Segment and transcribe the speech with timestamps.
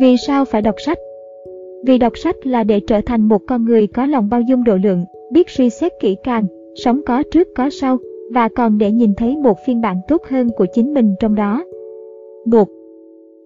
[0.00, 0.98] Vì sao phải đọc sách?
[1.86, 4.76] Vì đọc sách là để trở thành một con người có lòng bao dung độ
[4.76, 7.98] lượng, biết suy xét kỹ càng, sống có trước có sau,
[8.32, 11.64] và còn để nhìn thấy một phiên bản tốt hơn của chính mình trong đó.
[12.46, 12.68] 1.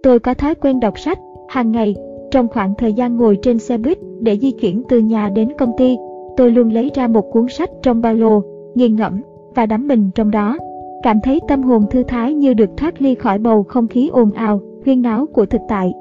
[0.03, 1.95] Tôi có thói quen đọc sách, hàng ngày,
[2.31, 5.73] trong khoảng thời gian ngồi trên xe buýt để di chuyển từ nhà đến công
[5.79, 5.97] ty,
[6.37, 8.43] tôi luôn lấy ra một cuốn sách trong ba lô,
[8.75, 9.23] nghiền ngẫm
[9.55, 10.59] và đắm mình trong đó.
[11.03, 14.33] Cảm thấy tâm hồn thư thái như được thoát ly khỏi bầu không khí ồn
[14.33, 15.93] ào, huyên náo của thực tại.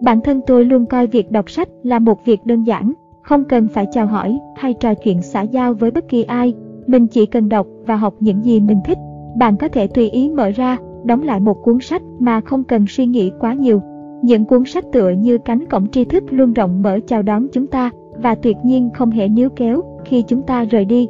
[0.00, 2.92] Bản thân tôi luôn coi việc đọc sách là một việc đơn giản,
[3.22, 6.54] không cần phải chào hỏi hay trò chuyện xã giao với bất kỳ ai,
[6.86, 8.98] mình chỉ cần đọc và học những gì mình thích.
[9.36, 12.84] Bạn có thể tùy ý mở ra, đóng lại một cuốn sách mà không cần
[12.88, 13.82] suy nghĩ quá nhiều.
[14.22, 17.66] Những cuốn sách tựa như cánh cổng tri thức luôn rộng mở chào đón chúng
[17.66, 17.90] ta
[18.22, 21.08] và tuyệt nhiên không hề níu kéo khi chúng ta rời đi.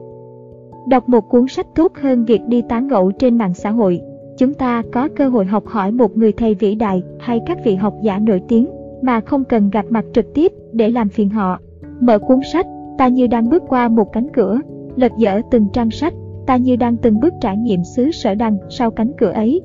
[0.88, 4.00] Đọc một cuốn sách tốt hơn việc đi tán gẫu trên mạng xã hội.
[4.38, 7.74] Chúng ta có cơ hội học hỏi một người thầy vĩ đại hay các vị
[7.74, 8.66] học giả nổi tiếng
[9.02, 11.58] mà không cần gặp mặt trực tiếp để làm phiền họ.
[12.00, 12.66] Mở cuốn sách,
[12.98, 14.60] ta như đang bước qua một cánh cửa,
[14.96, 16.14] lật dở từng trang sách,
[16.46, 19.62] ta như đang từng bước trải nghiệm xứ sở đằng sau cánh cửa ấy.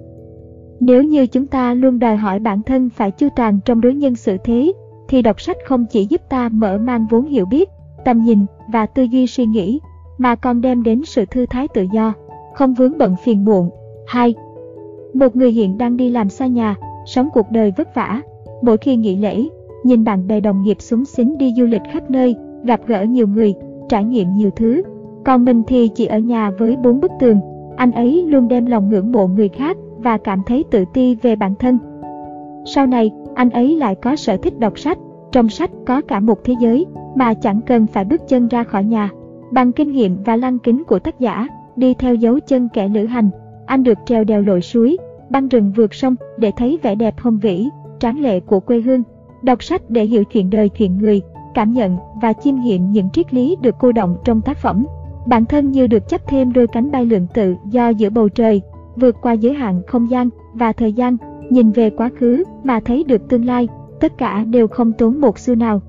[0.80, 4.16] Nếu như chúng ta luôn đòi hỏi bản thân phải chu toàn trong đối nhân
[4.16, 4.74] xử thế,
[5.08, 7.70] thì đọc sách không chỉ giúp ta mở mang vốn hiểu biết,
[8.06, 9.80] tầm nhìn và tư duy suy nghĩ,
[10.18, 12.14] mà còn đem đến sự thư thái tự do,
[12.54, 13.70] không vướng bận phiền muộn.
[14.08, 14.36] 2.
[15.14, 18.22] Một người hiện đang đi làm xa nhà, sống cuộc đời vất vả.
[18.62, 19.44] Mỗi khi nghỉ lễ,
[19.84, 23.28] nhìn bạn bè đồng nghiệp súng xính đi du lịch khắp nơi, gặp gỡ nhiều
[23.28, 23.54] người,
[23.90, 24.82] trải nghiệm nhiều thứ.
[25.26, 27.40] Còn mình thì chỉ ở nhà với bốn bức tường,
[27.76, 31.36] anh ấy luôn đem lòng ngưỡng mộ người khác và cảm thấy tự ti về
[31.36, 31.78] bản thân.
[32.66, 34.98] Sau này, anh ấy lại có sở thích đọc sách,
[35.32, 38.84] trong sách có cả một thế giới mà chẳng cần phải bước chân ra khỏi
[38.84, 39.10] nhà.
[39.52, 43.06] Bằng kinh nghiệm và lăng kính của tác giả, đi theo dấu chân kẻ lữ
[43.06, 43.30] hành,
[43.66, 44.98] anh được treo đèo lội suối,
[45.30, 47.70] băng rừng vượt sông để thấy vẻ đẹp hùng vĩ,
[48.02, 49.04] tráng lệ của quê hương.
[49.42, 51.22] Đọc sách để hiểu chuyện đời chuyện người,
[51.54, 54.86] cảm nhận và chiêm nghiệm những triết lý được cô động trong tác phẩm.
[55.28, 58.62] Bản thân như được chấp thêm đôi cánh bay lượng tự do giữa bầu trời,
[58.96, 61.18] vượt qua giới hạn không gian và thời gian,
[61.50, 63.68] nhìn về quá khứ mà thấy được tương lai,
[64.00, 65.82] tất cả đều không tốn một xu nào.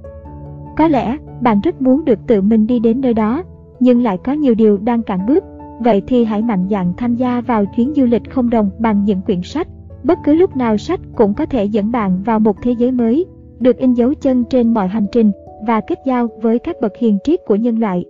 [0.77, 3.43] Có lẽ bạn rất muốn được tự mình đi đến nơi đó,
[3.81, 5.44] nhưng lại có nhiều điều đang cản bước.
[5.81, 9.21] Vậy thì hãy mạnh dạn tham gia vào chuyến du lịch không đồng bằng những
[9.21, 9.69] quyển sách.
[10.05, 13.27] Bất cứ lúc nào sách cũng có thể dẫn bạn vào một thế giới mới,
[13.61, 15.33] được in dấu chân trên mọi hành trình
[15.67, 18.05] và kết giao với các bậc hiền triết của nhân loại.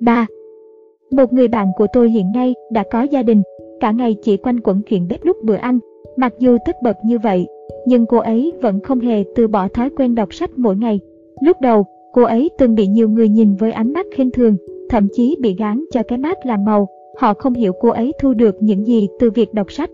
[0.00, 0.26] 3.
[1.10, 3.42] Một người bạn của tôi hiện nay đã có gia đình,
[3.80, 5.78] cả ngày chỉ quanh quẩn chuyện bếp lúc bữa ăn.
[6.16, 7.46] Mặc dù tất bật như vậy,
[7.86, 11.00] nhưng cô ấy vẫn không hề từ bỏ thói quen đọc sách mỗi ngày.
[11.40, 14.56] Lúc đầu, cô ấy từng bị nhiều người nhìn với ánh mắt khinh thường,
[14.88, 16.88] thậm chí bị gán cho cái mát làm màu.
[17.18, 19.90] Họ không hiểu cô ấy thu được những gì từ việc đọc sách.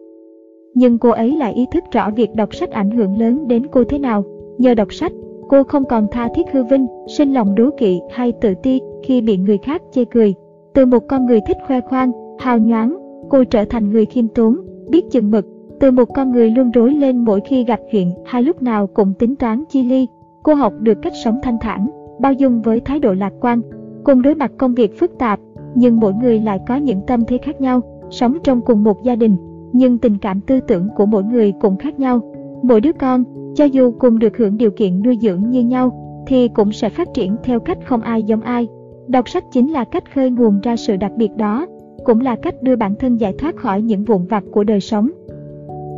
[0.75, 3.85] Nhưng cô ấy lại ý thức rõ việc đọc sách ảnh hưởng lớn đến cô
[3.85, 4.25] thế nào.
[4.59, 5.13] Nhờ đọc sách,
[5.49, 9.21] cô không còn tha thiết hư vinh, sinh lòng đố kỵ hay tự ti khi
[9.21, 10.35] bị người khác chê cười.
[10.75, 12.97] Từ một con người thích khoe khoang, hào nhoáng,
[13.31, 14.57] cô trở thành người khiêm tốn,
[14.89, 15.47] biết chừng mực.
[15.81, 19.15] Từ một con người luôn rối lên mỗi khi gặp chuyện hay lúc nào cũng
[19.19, 20.07] tính toán chi ly,
[20.43, 21.91] cô học được cách sống thanh thản,
[22.21, 23.61] bao dung với thái độ lạc quan,
[24.05, 25.41] cùng đối mặt công việc phức tạp,
[25.75, 27.81] nhưng mỗi người lại có những tâm thế khác nhau,
[28.11, 29.37] sống trong cùng một gia đình,
[29.73, 32.21] nhưng tình cảm tư tưởng của mỗi người cũng khác nhau.
[32.63, 33.25] Mỗi đứa con,
[33.55, 35.91] cho dù cùng được hưởng điều kiện nuôi dưỡng như nhau,
[36.27, 38.69] thì cũng sẽ phát triển theo cách không ai giống ai.
[39.09, 41.67] Đọc sách chính là cách khơi nguồn ra sự đặc biệt đó,
[42.05, 45.11] cũng là cách đưa bản thân giải thoát khỏi những vụn vặt của đời sống.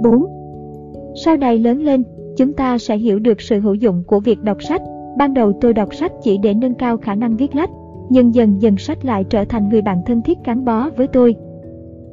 [0.03, 0.27] 4.
[1.25, 2.03] Sau này lớn lên,
[2.37, 4.83] chúng ta sẽ hiểu được sự hữu dụng của việc đọc sách.
[5.19, 7.71] Ban đầu tôi đọc sách chỉ để nâng cao khả năng viết lách,
[8.09, 11.35] nhưng dần dần sách lại trở thành người bạn thân thiết gắn bó với tôi.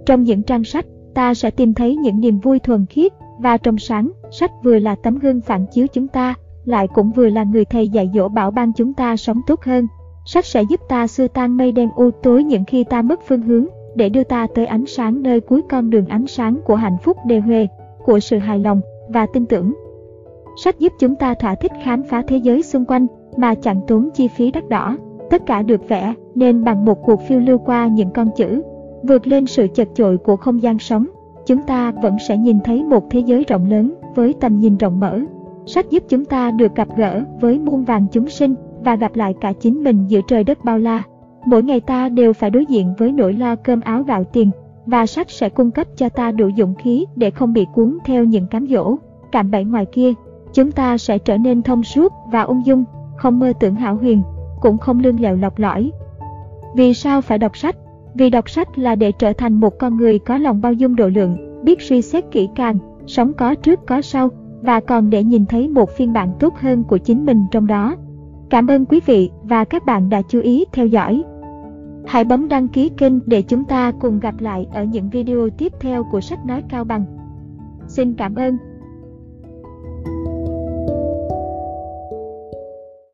[0.06, 3.78] Trong những trang sách, ta sẽ tìm thấy những niềm vui thuần khiết và trong
[3.78, 6.34] sáng, sách vừa là tấm gương phản chiếu chúng ta,
[6.66, 9.88] lại cũng vừa là người thầy dạy dỗ bảo ban chúng ta sống tốt hơn.
[10.26, 13.42] Sách sẽ giúp ta xua tan mây đen u tối những khi ta mất phương
[13.42, 16.97] hướng, để đưa ta tới ánh sáng nơi cuối con đường ánh sáng của hạnh
[17.03, 17.68] phúc đề huề,
[18.06, 19.74] của sự hài lòng và tin tưởng.
[20.64, 23.08] Sách giúp chúng ta thỏa thích khám phá thế giới xung quanh
[23.38, 24.97] mà chẳng tốn chi phí đắt đỏ.
[25.30, 28.62] Tất cả được vẽ nên bằng một cuộc phiêu lưu qua những con chữ.
[29.03, 31.06] Vượt lên sự chật chội của không gian sống,
[31.46, 35.00] chúng ta vẫn sẽ nhìn thấy một thế giới rộng lớn với tầm nhìn rộng
[35.00, 35.20] mở.
[35.66, 39.34] Sách giúp chúng ta được gặp gỡ với muôn vàng chúng sinh và gặp lại
[39.42, 41.03] cả chính mình giữa trời đất bao la.
[41.46, 44.52] Mỗi ngày ta đều phải đối diện với nỗi lo cơm áo gạo tiền,
[44.86, 48.24] và sách sẽ cung cấp cho ta đủ dũng khí để không bị cuốn theo
[48.24, 48.96] những cám dỗ,
[49.32, 50.14] cạm bẫy ngoài kia.
[50.54, 52.84] Chúng ta sẽ trở nên thông suốt và ung dung,
[53.18, 54.22] không mơ tưởng hảo huyền,
[54.62, 55.92] cũng không lương lẹo lọc lõi.
[56.76, 57.76] Vì sao phải đọc sách?
[58.13, 61.08] Vì đọc sách là để trở thành một con người có lòng bao dung độ
[61.08, 62.78] lượng, biết suy xét kỹ càng,
[63.08, 64.29] sống có trước có sau,
[64.61, 67.96] và còn để nhìn thấy một phiên bản tốt hơn của chính mình trong đó.
[68.49, 71.23] Cảm ơn quý vị và các bạn đã chú ý theo dõi.
[72.08, 75.73] Hãy bấm đăng ký kênh để chúng ta cùng gặp lại ở những video tiếp
[75.79, 77.05] theo của sách nói cao bằng.
[77.87, 78.58] Xin cảm ơn.